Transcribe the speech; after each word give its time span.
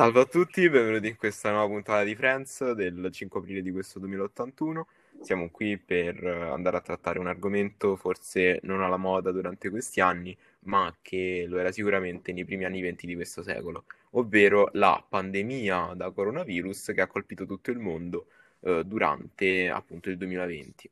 Salve 0.00 0.20
a 0.20 0.24
tutti, 0.24 0.66
benvenuti 0.70 1.08
in 1.08 1.16
questa 1.18 1.50
nuova 1.50 1.66
puntata 1.66 2.04
di 2.04 2.14
Friends 2.14 2.72
del 2.72 3.10
5 3.12 3.38
aprile 3.38 3.60
di 3.60 3.70
questo 3.70 3.98
2081. 3.98 4.86
Siamo 5.20 5.50
qui 5.50 5.76
per 5.76 6.24
andare 6.24 6.78
a 6.78 6.80
trattare 6.80 7.18
un 7.18 7.26
argomento 7.26 7.96
forse 7.96 8.60
non 8.62 8.82
alla 8.82 8.96
moda 8.96 9.30
durante 9.30 9.68
questi 9.68 10.00
anni, 10.00 10.34
ma 10.60 10.96
che 11.02 11.44
lo 11.46 11.58
era 11.58 11.70
sicuramente 11.70 12.32
nei 12.32 12.46
primi 12.46 12.64
anni 12.64 12.80
20 12.80 13.06
di 13.06 13.14
questo 13.14 13.42
secolo, 13.42 13.84
ovvero 14.12 14.70
la 14.72 15.04
pandemia 15.06 15.92
da 15.94 16.10
coronavirus 16.10 16.92
che 16.94 17.02
ha 17.02 17.06
colpito 17.06 17.44
tutto 17.44 17.70
il 17.70 17.78
mondo 17.78 18.28
eh, 18.60 18.82
durante 18.86 19.68
appunto 19.68 20.08
il 20.08 20.16
2020. 20.16 20.90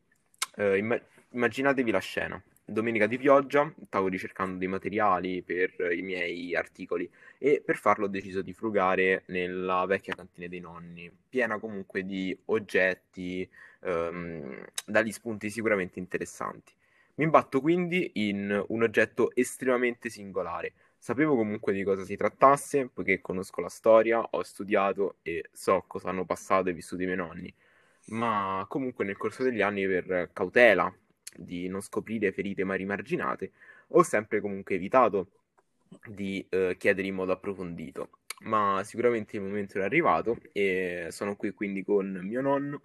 Eh, 0.56 0.76
imm- 0.76 1.02
immaginatevi 1.30 1.90
la 1.90 2.00
scena 2.00 2.42
domenica 2.68 3.06
di 3.06 3.16
pioggia, 3.16 3.72
stavo 3.86 4.08
ricercando 4.08 4.58
dei 4.58 4.68
materiali 4.68 5.42
per 5.42 5.74
i 5.90 6.02
miei 6.02 6.54
articoli 6.54 7.10
e 7.38 7.62
per 7.64 7.76
farlo 7.76 8.04
ho 8.04 8.08
deciso 8.08 8.42
di 8.42 8.52
frugare 8.52 9.22
nella 9.28 9.86
vecchia 9.86 10.14
cantina 10.14 10.46
dei 10.48 10.60
nonni, 10.60 11.10
piena 11.28 11.58
comunque 11.58 12.04
di 12.04 12.36
oggetti, 12.46 13.48
ehm, 13.80 14.64
dagli 14.84 15.12
spunti 15.12 15.48
sicuramente 15.48 15.98
interessanti. 15.98 16.72
Mi 17.14 17.24
imbatto 17.24 17.60
quindi 17.60 18.10
in 18.14 18.64
un 18.68 18.82
oggetto 18.82 19.34
estremamente 19.34 20.10
singolare. 20.10 20.72
Sapevo 20.98 21.36
comunque 21.36 21.72
di 21.72 21.82
cosa 21.84 22.04
si 22.04 22.16
trattasse, 22.16 22.88
poiché 22.92 23.20
conosco 23.20 23.60
la 23.60 23.68
storia, 23.68 24.20
ho 24.20 24.42
studiato 24.42 25.16
e 25.22 25.48
so 25.52 25.84
cosa 25.86 26.10
hanno 26.10 26.24
passato 26.24 26.68
e 26.68 26.72
vissuto 26.74 27.02
i 27.02 27.06
miei 27.06 27.16
nonni, 27.16 27.52
ma 28.08 28.64
comunque 28.68 29.04
nel 29.04 29.16
corso 29.16 29.42
degli 29.42 29.62
anni 29.62 29.86
per 29.86 30.30
cautela 30.32 30.92
di 31.36 31.68
non 31.68 31.80
scoprire 31.80 32.32
ferite 32.32 32.64
mai 32.64 32.78
rimarginate, 32.78 33.52
ho 33.88 34.02
sempre 34.02 34.40
comunque 34.40 34.74
evitato 34.74 35.30
di 36.06 36.44
eh, 36.48 36.76
chiedere 36.78 37.06
in 37.06 37.14
modo 37.14 37.32
approfondito. 37.32 38.10
Ma 38.40 38.82
sicuramente 38.84 39.36
il 39.36 39.42
momento 39.42 39.78
è 39.78 39.82
arrivato 39.82 40.38
e 40.52 41.08
sono 41.10 41.34
qui 41.34 41.52
quindi 41.52 41.82
con 41.82 42.20
mio 42.22 42.40
nonno 42.40 42.82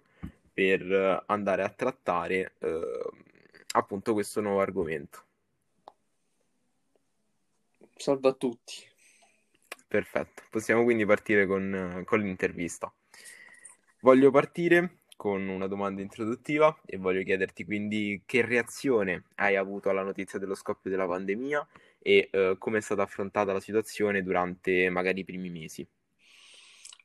per 0.52 1.22
andare 1.26 1.62
a 1.62 1.68
trattare 1.68 2.54
eh, 2.58 3.10
appunto 3.72 4.12
questo 4.12 4.40
nuovo 4.40 4.60
argomento. 4.60 5.22
Salve 7.96 8.28
a 8.28 8.32
tutti. 8.32 8.74
Perfetto, 9.86 10.42
possiamo 10.50 10.82
quindi 10.82 11.06
partire 11.06 11.46
con, 11.46 12.02
con 12.04 12.20
l'intervista. 12.20 12.92
Voglio 14.00 14.30
partire 14.30 14.98
con 15.16 15.48
una 15.48 15.66
domanda 15.66 16.02
introduttiva 16.02 16.76
e 16.84 16.96
voglio 16.96 17.22
chiederti 17.22 17.64
quindi 17.64 18.22
che 18.26 18.42
reazione 18.42 19.24
hai 19.36 19.56
avuto 19.56 19.88
alla 19.90 20.02
notizia 20.02 20.38
dello 20.38 20.54
scoppio 20.54 20.90
della 20.90 21.06
pandemia 21.06 21.66
e 21.98 22.28
eh, 22.30 22.56
come 22.58 22.78
è 22.78 22.80
stata 22.80 23.02
affrontata 23.02 23.52
la 23.52 23.60
situazione 23.60 24.22
durante 24.22 24.90
magari 24.90 25.20
i 25.20 25.24
primi 25.24 25.50
mesi. 25.50 25.86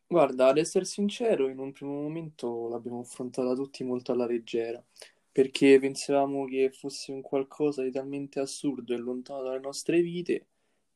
Guarda, 0.06 0.48
ad 0.48 0.58
essere 0.58 0.86
sincero, 0.86 1.48
in 1.48 1.58
un 1.60 1.72
primo 1.72 2.02
momento 2.02 2.68
l'abbiamo 2.68 3.00
affrontata 3.00 3.54
tutti 3.54 3.84
molto 3.84 4.12
alla 4.12 4.26
leggera, 4.26 4.84
perché 5.32 5.80
pensavamo 5.80 6.46
che 6.46 6.72
fosse 6.72 7.12
un 7.12 7.22
qualcosa 7.22 7.84
di 7.84 7.92
talmente 7.92 8.40
assurdo 8.40 8.94
e 8.94 8.98
lontano 8.98 9.44
dalle 9.44 9.60
nostre 9.60 10.02
vite 10.02 10.48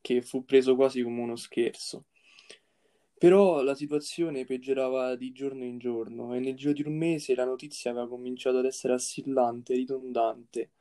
che 0.01 0.21
fu 0.21 0.43
preso 0.45 0.75
quasi 0.75 1.01
come 1.01 1.21
uno 1.21 1.35
scherzo. 1.35 2.05
Però 3.23 3.61
la 3.61 3.73
situazione 3.73 4.43
peggiorava 4.43 5.15
di 5.15 5.31
giorno 5.31 5.63
in 5.63 5.77
giorno 5.77 6.33
e 6.33 6.39
nel 6.39 6.57
giro 6.57 6.73
di 6.73 6.83
un 6.85 6.97
mese 6.97 7.35
la 7.35 7.45
notizia 7.45 7.91
aveva 7.91 8.09
cominciato 8.09 8.57
ad 8.57 8.65
essere 8.65 8.95
assillante, 8.95 9.75
ridondante, 9.75 10.71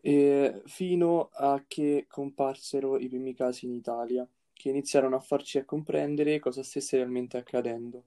e 0.00 0.62
fino 0.64 1.28
a 1.32 1.62
che 1.68 2.06
comparsero 2.08 2.98
i 2.98 3.06
primi 3.06 3.34
casi 3.36 3.66
in 3.66 3.74
Italia, 3.74 4.26
che 4.52 4.68
iniziarono 4.68 5.14
a 5.14 5.20
farci 5.20 5.58
a 5.58 5.64
comprendere 5.64 6.40
cosa 6.40 6.64
stesse 6.64 6.96
realmente 6.96 7.36
accadendo. 7.36 8.02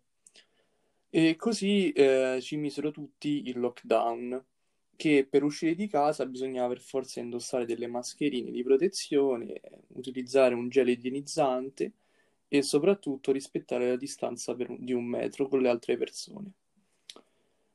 E 1.10 1.38
così 1.38 1.94
eh, 1.94 2.40
ci 2.42 2.58
misero 2.58 2.92
tutti 2.92 3.44
il 3.46 3.60
lockdown, 3.60 4.44
che 4.98 5.26
per 5.26 5.42
uscire 5.42 5.74
di 5.74 5.88
casa 5.88 6.26
bisognava 6.26 6.68
per 6.68 6.82
forza 6.82 7.22
indossare 7.22 7.66
delle 7.66 7.88
mascherine 7.88 8.52
di 8.52 8.62
protezione, 8.62 9.62
utilizzare 9.94 10.54
un 10.54 10.68
gel 10.68 10.90
igienizzante 10.90 11.94
e 12.54 12.62
soprattutto 12.62 13.32
rispettare 13.32 13.90
la 13.90 13.96
distanza 13.96 14.54
per, 14.54 14.76
di 14.78 14.94
un 14.94 15.06
metro 15.06 15.48
con 15.48 15.60
le 15.60 15.70
altre 15.70 15.98
persone. 15.98 16.52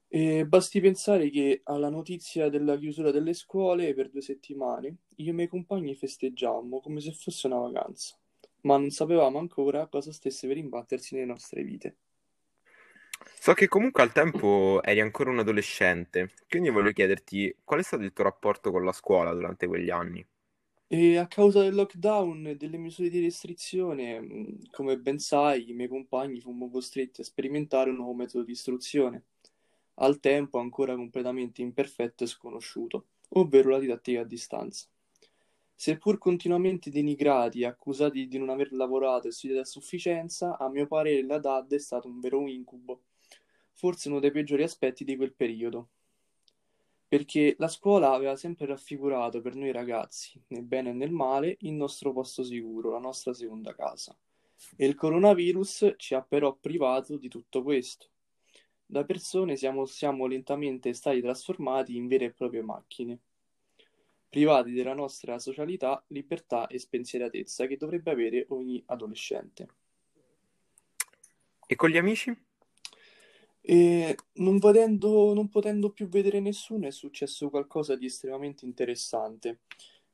E 0.07 0.47
basti 0.47 0.81
pensare 0.81 1.31
che 1.31 1.63
alla 1.65 1.89
notizia 1.89 2.49
della 2.49 2.79
chiusura 2.79 3.11
delle 3.11 3.33
scuole 3.33 3.93
per 3.93 4.09
due 4.09 4.21
settimane, 4.21 4.87
io 5.17 5.27
e 5.27 5.31
i 5.31 5.35
miei 5.35 5.49
compagni 5.49 5.97
festeggiammo 5.97 6.79
come 6.79 7.01
se 7.01 7.11
fosse 7.11 7.49
una 7.49 7.59
vacanza, 7.59 8.17
ma 8.61 8.77
non 8.77 8.91
sapevamo 8.91 9.41
ancora 9.41 9.89
cosa 9.89 10.13
stesse 10.13 10.47
per 10.47 10.59
imbattersi 10.59 11.17
nelle 11.17 11.27
nostre 11.27 11.65
vite. 11.65 11.97
So 13.41 13.55
che 13.55 13.67
comunque 13.67 14.05
al 14.05 14.13
tempo 14.13 14.81
eri 14.85 15.01
ancora 15.01 15.31
un 15.31 15.41
adolescente, 15.41 16.35
quindi 16.49 16.71
voglio 16.71 16.93
chiederti 16.93 17.53
qual 17.65 17.81
è 17.81 17.83
stato 17.83 18.05
il 18.05 18.13
tuo 18.13 18.23
rapporto 18.23 18.71
con 18.71 18.85
la 18.85 18.93
scuola 18.93 19.35
durante 19.35 19.67
quegli 19.67 19.91
anni? 19.91 20.25
E 20.91 21.19
a 21.19 21.27
causa 21.27 21.61
del 21.61 21.75
lockdown 21.75 22.47
e 22.47 22.57
delle 22.57 22.79
misure 22.79 23.11
di 23.11 23.21
restrizione, 23.21 24.59
come 24.71 24.99
ben 24.99 25.19
sai, 25.19 25.69
i 25.69 25.75
miei 25.75 25.87
compagni 25.87 26.41
fummo 26.41 26.71
costretti 26.71 27.21
a 27.21 27.25
sperimentare 27.25 27.91
un 27.91 27.97
nuovo 27.97 28.15
metodo 28.15 28.43
di 28.43 28.53
istruzione, 28.53 29.25
al 29.97 30.19
tempo 30.19 30.59
ancora 30.59 30.95
completamente 30.95 31.61
imperfetto 31.61 32.25
e 32.25 32.27
sconosciuto, 32.27 33.09
ovvero 33.35 33.69
la 33.69 33.81
didattica 33.81 34.23
a 34.23 34.25
distanza. 34.25 34.87
Seppur 35.75 36.17
continuamente 36.17 36.89
denigrati 36.89 37.61
e 37.61 37.67
accusati 37.67 38.27
di 38.27 38.39
non 38.39 38.49
aver 38.49 38.73
lavorato 38.73 39.29
e 39.29 39.33
studiato 39.33 39.61
a 39.61 39.67
sufficienza, 39.67 40.57
a 40.57 40.71
mio 40.71 40.87
parere 40.87 41.23
la 41.23 41.39
DAD 41.39 41.75
è 41.75 41.79
stato 41.79 42.09
un 42.09 42.19
vero 42.19 42.47
incubo, 42.49 43.03
forse 43.73 44.09
uno 44.09 44.21
dei 44.21 44.31
peggiori 44.31 44.63
aspetti 44.63 45.05
di 45.05 45.17
quel 45.17 45.35
periodo 45.35 45.91
perché 47.09 47.55
la 47.59 47.69
scuola 47.69 48.13
aveva 48.13 48.37
sempre 48.37 48.67
raffigurato 48.67 49.41
per 49.41 49.55
noi 49.55 49.73
ragazzi, 49.73 50.41
nel 50.49 50.65
bene 50.65 50.91
e 50.91 50.93
nel 50.93 51.11
male, 51.11 51.57
il 51.61 51.73
nostro 51.73 52.13
posto 52.13 52.43
sicuro, 52.43 52.91
la 52.91 52.99
nostra 52.99 53.33
seconda 53.33 53.75
casa. 53.75 54.15
E 54.77 54.87
il 54.87 54.95
coronavirus 54.95 55.95
ci 55.97 56.15
ha 56.15 56.21
però 56.21 56.55
privato 56.55 57.17
di 57.17 57.29
tutto 57.29 57.63
questo. 57.63 58.09
Da 58.85 59.05
persone 59.05 59.57
siamo, 59.57 59.87
siamo 59.87 60.27
lentamente 60.27 60.93
stati 60.93 61.23
trasformati 61.23 61.97
in 61.97 62.09
vere 62.09 62.27
e 62.27 62.33
proprie 62.33 62.63
macchine, 62.63 63.19
privati 64.29 64.73
della 64.73 64.95
nostra 64.95 65.39
socialità, 65.39 66.03
libertà 66.09 66.67
e 66.67 66.79
spensieratezza 66.79 67.67
che 67.67 67.79
dovrebbe 67.79 68.11
avere 68.11 68.47
ogni 68.51 68.83
adolescente. 68.87 69.69
E 71.67 71.75
con 71.75 71.89
gli 71.89 71.97
amici? 71.97 72.48
E 73.71 74.17
non, 74.35 74.59
vedendo, 74.59 75.35
non 75.35 75.49
potendo 75.51 75.91
più 75.91 76.09
vedere 76.09 76.41
nessuno 76.41 76.87
è 76.87 76.91
successo 76.91 77.51
qualcosa 77.51 77.97
di 77.97 78.07
estremamente 78.07 78.65
interessante, 78.65 79.61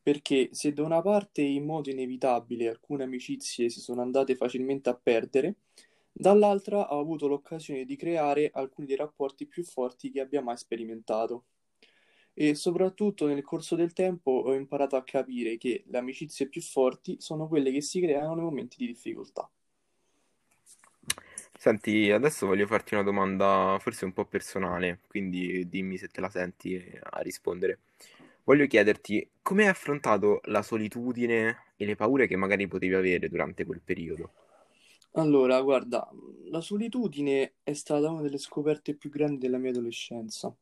perché 0.03 0.49
se 0.53 0.73
da 0.73 0.83
una 0.83 1.01
parte 1.01 1.43
in 1.43 1.65
modo 1.65 1.89
inevitabile 1.89 2.69
alcune 2.69 3.05
amicizie 3.05 3.69
si 3.69 3.81
sono 3.81 4.03
andate 4.03 4.35
facilmente 4.35 4.89
a 4.91 4.99
perdere, 5.01 5.57
dall'altra 6.13 6.93
ho 6.93 6.99
avuto 6.99 7.29
l'occasione 7.29 7.85
di 7.85 7.95
creare 7.97 8.51
alcuni 8.53 8.89
dei 8.89 8.97
rapporti 8.97 9.47
più 9.47 9.63
forti 9.63 10.11
che 10.11 10.21
abbia 10.21 10.43
mai 10.43 10.57
sperimentato. 10.57 11.45
E 12.35 12.57
soprattutto 12.57 13.27
nel 13.27 13.45
corso 13.45 13.77
del 13.77 13.93
tempo 13.93 14.33
ho 14.33 14.55
imparato 14.55 14.97
a 14.97 15.05
capire 15.05 15.57
che 15.59 15.85
le 15.87 15.99
amicizie 15.99 16.49
più 16.49 16.61
forti 16.61 17.17
sono 17.21 17.47
quelle 17.47 17.71
che 17.71 17.81
si 17.83 18.01
creano 18.01 18.35
nei 18.35 18.45
momenti 18.45 18.77
di 18.79 18.87
difficoltà. 18.89 19.49
Senti, 21.65 22.11
adesso 22.11 22.45
voglio 22.45 22.67
farti 22.67 22.93
una 22.93 23.03
domanda 23.03 23.79
forse 23.81 24.05
un 24.05 24.13
po' 24.13 24.27
personale, 24.27 25.01
quindi 25.09 25.67
dimmi 25.67 25.97
se 25.97 26.09
te 26.09 26.21
la 26.21 26.29
senti 26.29 26.77
a 27.01 27.21
rispondere. 27.21 27.79
Voglio 28.45 28.67
chiederti 28.67 29.27
come 29.41 29.63
hai 29.63 29.71
affrontato 29.71 30.41
la 30.45 30.61
solitudine 30.61 31.73
e 31.77 31.87
le 31.87 31.97
paure 31.97 32.27
che 32.27 32.37
magari 32.37 32.69
potevi 32.69 32.93
avere 32.93 33.31
durante 33.31 33.65
quel 33.65 33.81
periodo. 33.83 34.33
Allora, 35.13 35.59
guarda, 35.63 36.07
la 36.51 36.61
solitudine 36.61 37.55
è 37.63 37.73
stata 37.73 38.11
una 38.11 38.21
delle 38.21 38.37
scoperte 38.37 38.95
più 38.95 39.09
grandi 39.09 39.39
della 39.39 39.57
mia 39.57 39.71
adolescenza. 39.71 40.55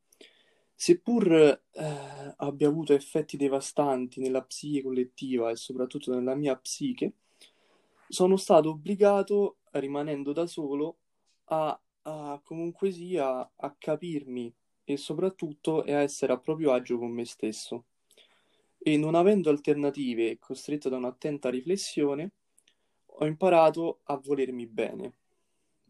Seppur 0.72 1.32
eh, 1.32 2.34
abbia 2.36 2.68
avuto 2.68 2.92
effetti 2.92 3.36
devastanti 3.36 4.20
nella 4.20 4.42
psiche 4.42 4.82
collettiva 4.84 5.50
e 5.50 5.56
soprattutto 5.56 6.14
nella 6.14 6.36
mia 6.36 6.54
psiche, 6.54 7.14
sono 8.12 8.36
stato 8.36 8.68
obbligato, 8.68 9.56
rimanendo 9.70 10.34
da 10.34 10.46
solo, 10.46 10.98
a, 11.44 11.80
a 12.02 12.40
comunque 12.44 12.90
sia 12.92 13.50
a 13.56 13.74
capirmi 13.78 14.54
e 14.84 14.98
soprattutto 14.98 15.80
a 15.80 16.00
essere 16.02 16.34
a 16.34 16.38
proprio 16.38 16.72
agio 16.72 16.98
con 16.98 17.10
me 17.10 17.24
stesso. 17.24 17.86
E 18.76 18.98
non 18.98 19.14
avendo 19.14 19.48
alternative, 19.48 20.38
costretto 20.38 20.90
da 20.90 20.98
un'attenta 20.98 21.48
riflessione, 21.48 22.32
ho 23.06 23.24
imparato 23.24 24.00
a 24.02 24.18
volermi 24.18 24.66
bene. 24.66 25.14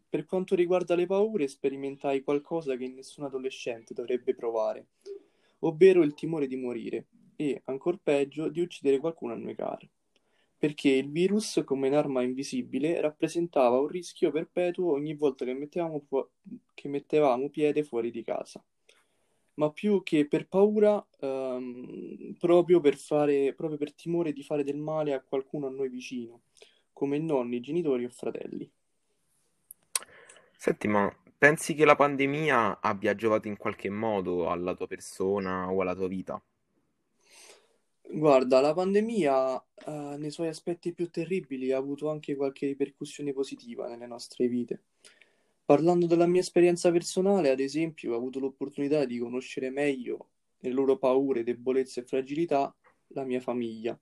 Per 0.07 0.25
quanto 0.25 0.55
riguarda 0.55 0.95
le 0.95 1.05
paure, 1.05 1.49
sperimentai 1.49 2.21
qualcosa 2.21 2.77
che 2.77 2.87
nessun 2.87 3.25
adolescente 3.25 3.93
dovrebbe 3.93 4.33
provare, 4.33 4.91
ovvero 5.59 6.03
il 6.03 6.13
timore 6.13 6.47
di 6.47 6.55
morire 6.55 7.07
e, 7.35 7.61
ancor 7.65 7.99
peggio, 8.01 8.47
di 8.47 8.61
uccidere 8.61 8.99
qualcuno 8.99 9.33
a 9.33 9.35
noi 9.37 9.55
caro 9.55 9.89
perché 10.63 10.87
il 10.91 11.11
virus, 11.11 11.61
come 11.65 11.89
un'arma 11.89 12.21
invisibile, 12.21 13.01
rappresentava 13.01 13.81
un 13.81 13.87
rischio 13.87 14.31
perpetuo 14.31 14.93
ogni 14.93 15.13
volta 15.13 15.43
che 15.43 15.53
mettevamo, 15.53 15.99
fu- 16.07 16.25
che 16.73 16.87
mettevamo 16.87 17.49
piede 17.49 17.83
fuori 17.83 18.11
di 18.11 18.23
casa. 18.23 18.63
Ma 19.55 19.69
più 19.71 20.01
che 20.03 20.25
per 20.25 20.47
paura, 20.47 21.05
ehm, 21.19 22.37
proprio 22.39 22.79
per 22.79 22.95
fare, 22.95 23.53
proprio 23.53 23.77
per 23.77 23.93
timore 23.93 24.31
di 24.31 24.41
fare 24.41 24.63
del 24.63 24.77
male 24.77 25.11
a 25.13 25.21
qualcuno 25.21 25.67
a 25.67 25.69
noi 25.69 25.89
vicino, 25.89 26.43
come 26.93 27.17
nonni, 27.17 27.59
genitori 27.59 28.05
o 28.05 28.09
fratelli. 28.09 28.71
Senti, 30.55 30.87
ma 30.87 31.13
pensi 31.37 31.73
che 31.73 31.83
la 31.83 31.97
pandemia 31.97 32.79
abbia 32.79 33.15
giovato 33.15 33.49
in 33.49 33.57
qualche 33.57 33.89
modo 33.89 34.49
alla 34.49 34.73
tua 34.75 34.87
persona 34.87 35.69
o 35.69 35.81
alla 35.81 35.93
tua 35.93 36.07
vita? 36.07 36.41
Guarda, 38.15 38.61
la 38.61 38.75
pandemia, 38.75 39.65
eh, 39.87 40.15
nei 40.19 40.29
suoi 40.29 40.47
aspetti 40.47 40.93
più 40.93 41.09
terribili 41.09 41.71
ha 41.71 41.77
avuto 41.77 42.11
anche 42.11 42.35
qualche 42.35 42.67
ripercussione 42.67 43.33
positiva 43.33 43.87
nelle 43.87 44.05
nostre 44.05 44.47
vite. 44.47 44.83
Parlando 45.65 46.05
della 46.05 46.27
mia 46.27 46.41
esperienza 46.41 46.91
personale, 46.91 47.49
ad 47.49 47.59
esempio, 47.59 48.13
ho 48.13 48.15
avuto 48.15 48.37
l'opportunità 48.39 49.05
di 49.05 49.17
conoscere 49.17 49.71
meglio 49.71 50.29
le 50.59 50.69
loro 50.69 50.99
paure, 50.99 51.41
debolezze 51.41 52.01
e 52.01 52.05
fragilità 52.05 52.71
la 53.07 53.23
mia 53.23 53.39
famiglia, 53.39 53.99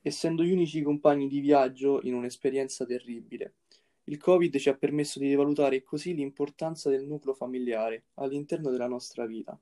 essendo 0.00 0.42
gli 0.42 0.50
unici 0.50 0.80
compagni 0.80 1.28
di 1.28 1.40
viaggio 1.40 2.00
in 2.02 2.14
un'esperienza 2.14 2.86
terribile. 2.86 3.56
Il 4.04 4.16
Covid 4.16 4.56
ci 4.56 4.70
ha 4.70 4.74
permesso 4.74 5.18
di 5.18 5.28
rivalutare 5.28 5.82
così 5.82 6.14
l'importanza 6.14 6.88
del 6.88 7.04
nucleo 7.04 7.34
familiare 7.34 8.04
all'interno 8.14 8.70
della 8.70 8.88
nostra 8.88 9.26
vita. 9.26 9.60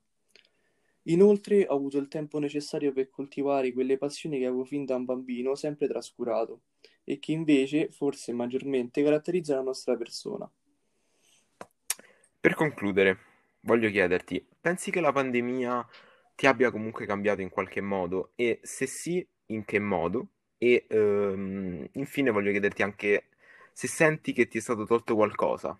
Inoltre 1.03 1.65
ho 1.67 1.75
avuto 1.75 1.97
il 1.97 2.07
tempo 2.07 2.39
necessario 2.39 2.91
per 2.93 3.09
coltivare 3.09 3.73
quelle 3.73 3.97
passioni 3.97 4.39
che 4.39 4.45
avevo 4.45 4.63
fin 4.63 4.85
da 4.85 4.95
un 4.95 5.05
bambino 5.05 5.55
sempre 5.55 5.87
trascurato 5.87 6.61
e 7.03 7.19
che 7.19 7.31
invece, 7.31 7.89
forse 7.89 8.31
maggiormente, 8.33 9.03
caratterizzano 9.03 9.59
la 9.59 9.65
nostra 9.65 9.95
persona. 9.97 10.49
Per 12.39 12.53
concludere, 12.55 13.17
voglio 13.61 13.89
chiederti, 13.89 14.45
pensi 14.59 14.91
che 14.91 14.99
la 14.99 15.11
pandemia 15.11 15.87
ti 16.35 16.45
abbia 16.45 16.71
comunque 16.71 17.05
cambiato 17.05 17.41
in 17.41 17.49
qualche 17.49 17.81
modo? 17.81 18.31
E 18.35 18.59
se 18.63 18.85
sì, 18.85 19.25
in 19.47 19.63
che 19.65 19.79
modo? 19.79 20.27
E 20.57 20.85
ehm, 20.89 21.87
infine 21.93 22.31
voglio 22.31 22.51
chiederti 22.51 22.83
anche 22.83 23.29
se 23.71 23.87
senti 23.87 24.33
che 24.33 24.47
ti 24.47 24.57
è 24.57 24.61
stato 24.61 24.85
tolto 24.85 25.15
qualcosa. 25.15 25.77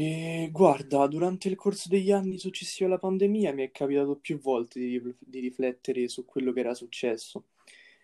E 0.00 0.48
guarda, 0.52 1.08
durante 1.08 1.48
il 1.48 1.56
corso 1.56 1.88
degli 1.88 2.12
anni 2.12 2.38
successivi 2.38 2.84
alla 2.84 2.98
pandemia 3.00 3.52
mi 3.52 3.64
è 3.64 3.72
capitato 3.72 4.14
più 4.14 4.38
volte 4.38 4.78
di, 4.78 5.14
di 5.18 5.40
riflettere 5.40 6.06
su 6.06 6.24
quello 6.24 6.52
che 6.52 6.60
era 6.60 6.72
successo 6.72 7.46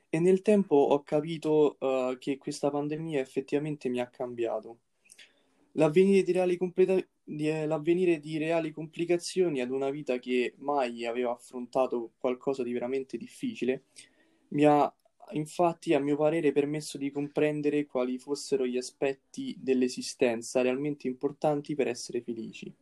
e 0.08 0.18
nel 0.18 0.42
tempo 0.42 0.74
ho 0.74 1.04
capito, 1.04 1.78
eh, 1.78 2.16
che 2.18 2.36
questa 2.36 2.68
pandemia 2.68 3.20
effettivamente 3.20 3.88
mi 3.88 4.00
ha 4.00 4.08
cambiato. 4.08 4.78
L'avvenire 5.74 6.24
di 6.24 6.32
reali 6.32 6.56
completa- 6.56 7.00
di- 7.22 7.48
eh, 7.48 7.64
l'avvenire 7.64 8.18
di 8.18 8.38
reali 8.38 8.72
complicazioni 8.72 9.60
ad 9.60 9.70
una 9.70 9.90
vita 9.90 10.18
che 10.18 10.54
mai 10.58 11.06
aveva 11.06 11.30
affrontato 11.30 12.14
qualcosa 12.18 12.64
di 12.64 12.72
veramente 12.72 13.16
difficile 13.16 13.84
mi 14.48 14.64
ha 14.64 14.92
infatti, 15.32 15.94
a 15.94 16.00
mio 16.00 16.16
parere, 16.16 16.52
permesso 16.52 16.98
di 16.98 17.10
comprendere 17.10 17.86
quali 17.86 18.18
fossero 18.18 18.66
gli 18.66 18.76
aspetti 18.76 19.56
dell'esistenza 19.58 20.60
realmente 20.62 21.06
importanti 21.06 21.74
per 21.74 21.88
essere 21.88 22.22
felici. 22.22 22.72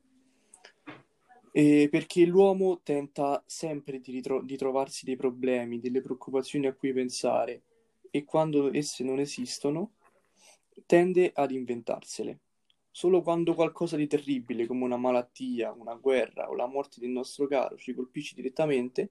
E 1.54 1.88
perché 1.90 2.24
l'uomo 2.24 2.80
tenta 2.82 3.42
sempre 3.46 4.00
di, 4.00 4.10
ritro- 4.10 4.42
di 4.42 4.56
trovarsi 4.56 5.04
dei 5.04 5.16
problemi, 5.16 5.80
delle 5.80 6.00
preoccupazioni 6.00 6.66
a 6.66 6.72
cui 6.72 6.92
pensare, 6.92 7.62
e 8.10 8.24
quando 8.24 8.72
esse 8.72 9.04
non 9.04 9.18
esistono, 9.18 9.92
tende 10.86 11.30
ad 11.34 11.50
inventarsele. 11.50 12.38
Solo 12.90 13.22
quando 13.22 13.54
qualcosa 13.54 13.96
di 13.96 14.06
terribile, 14.06 14.66
come 14.66 14.84
una 14.84 14.98
malattia, 14.98 15.72
una 15.72 15.94
guerra 15.94 16.50
o 16.50 16.54
la 16.54 16.66
morte 16.66 17.00
del 17.00 17.10
nostro 17.10 17.46
caro, 17.46 17.76
ci 17.76 17.94
colpisce 17.94 18.34
direttamente, 18.34 19.10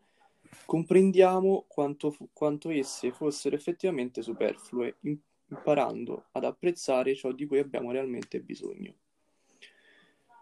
comprendiamo 0.65 1.65
quanto, 1.67 2.15
quanto 2.33 2.69
esse 2.69 3.11
fossero 3.11 3.55
effettivamente 3.55 4.21
superflue, 4.21 4.97
im- 5.01 5.19
imparando 5.49 6.27
ad 6.31 6.45
apprezzare 6.45 7.15
ciò 7.15 7.31
di 7.31 7.45
cui 7.45 7.59
abbiamo 7.59 7.91
realmente 7.91 8.39
bisogno. 8.41 8.95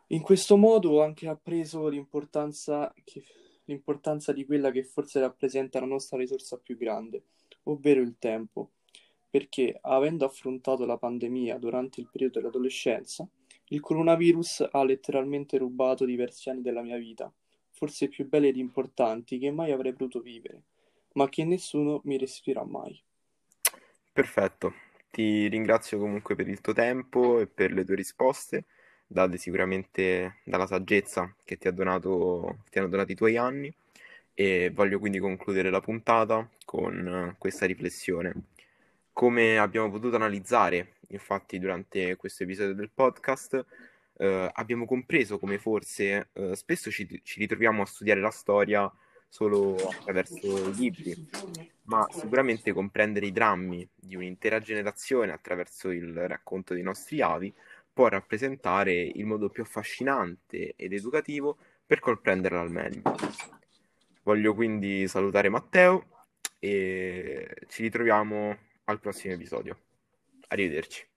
In 0.08 0.22
questo 0.22 0.58
modo 0.58 0.92
ho 0.92 1.04
anche 1.04 1.28
appreso 1.28 1.88
l'importanza, 1.88 2.94
che- 3.04 3.24
l'importanza 3.66 4.32
di 4.32 4.46
quella 4.46 4.72
che 4.72 4.84
forse 4.84 5.20
rappresenta 5.20 5.80
la 5.80 5.86
nostra 5.86 6.18
risorsa 6.18 6.58
più 6.58 6.78
grande, 6.78 7.26
ovvero 7.64 8.02
il 8.02 8.16
tempo, 8.18 8.72
perché 9.30 9.78
avendo 9.82 10.26
affrontato 10.26 10.86
la 10.86 10.98
pandemia 10.98 11.58
durante 11.60 12.02
il 12.02 12.10
periodo 12.12 12.40
dell'adolescenza, 12.40 13.28
il 13.72 13.80
coronavirus 13.82 14.70
ha 14.72 14.84
letteralmente 14.84 15.58
rubato 15.58 16.06
diversi 16.06 16.50
anni 16.50 16.62
della 16.62 16.82
mia 16.82 16.98
vita, 16.98 17.32
forse 17.80 18.10
più 18.10 18.28
belli 18.28 18.50
ed 18.50 18.58
importanti 18.58 19.40
che 19.40 19.52
mai 19.52 19.72
avrei 19.72 19.94
potuto 19.94 20.20
vivere, 20.20 20.64
ma 21.14 21.30
che 21.30 21.46
nessuno 21.46 22.02
mi 22.04 22.18
restituirà 22.18 22.66
mai. 22.66 23.02
Perfetto, 24.12 24.74
ti 25.10 25.48
ringrazio 25.48 25.98
comunque 25.98 26.36
per 26.36 26.50
il 26.50 26.60
tuo 26.60 26.74
tempo 26.74 27.40
e 27.40 27.48
per 27.48 27.72
le 27.72 27.86
tue 27.86 27.96
risposte, 27.96 28.66
date 29.08 29.38
sicuramente 29.38 30.40
dalla 30.44 30.68
saggezza 30.68 31.34
che 31.46 31.58
ti 31.58 31.72
donato, 31.74 32.64
ti 32.70 32.80
hanno 32.80 32.90
donato 32.90 33.14
i 33.14 33.16
tuoi 33.16 33.38
anni 33.38 33.74
e 34.34 34.72
voglio 34.72 35.00
quindi 35.00 35.20
concludere 35.20 35.70
la 35.70 35.80
puntata 35.80 36.50
con 36.66 37.08
eh, 37.08 37.36
questa 37.38 37.66
riflessione. 37.66 38.34
Come 39.14 39.58
abbiamo 39.58 39.90
potuto 39.90 40.18
analizzare, 40.18 40.96
infatti, 41.10 41.60
durante 41.60 42.18
questo 42.18 42.44
episodio 42.44 42.74
del 42.74 42.90
podcast, 42.94 43.66
eh, 44.20 44.50
abbiamo 44.54 44.86
compreso 44.86 45.40
come 45.40 45.58
forse 45.58 46.30
eh, 46.34 46.56
spesso 46.56 46.92
ci, 46.92 47.22
ci 47.24 47.40
ritroviamo 47.40 47.82
a 47.82 47.86
studiare 47.86 48.20
la 48.20 48.32
storia 48.32 48.92
solo 49.30 49.76
attraverso 49.76 50.70
libri, 50.72 51.16
ma 51.84 52.06
sicuramente 52.12 52.74
comprendere 52.74 53.28
i 53.28 53.32
drammi 53.32 53.88
di 53.96 54.16
un'intera 54.16 54.60
generazione 54.60 55.32
attraverso 55.32 55.90
il 55.90 56.28
racconto 56.28 56.74
dei 56.74 56.84
nostri 56.84 57.22
avi 57.22 57.54
può 57.94 58.08
rappresentare 58.08 58.94
il 58.94 59.26
modo 59.26 59.50
più 59.50 59.64
affascinante 59.64 60.74
ed 60.76 60.94
educativo 60.94 61.58
per 61.86 62.00
comprenderla 62.00 62.60
al 62.60 62.72
meglio. 62.72 63.02
Voglio 64.24 64.54
quindi 64.54 65.08
salutare 65.08 65.50
Matteo 65.50 66.28
e 66.60 67.48
ci 67.68 67.84
ritroviamo 67.84 68.58
al 68.86 69.00
prossimo 69.00 69.34
episodio. 69.34 69.78
Arrivederci. 70.50 71.09